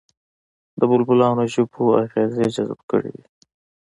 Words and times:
د 0.79 0.81
بېلابېلو 0.89 1.43
ژبو 1.53 1.81
اغېزې 2.03 2.45
جذب 2.55 2.79
کړې 2.89 3.11
دي 3.17 3.25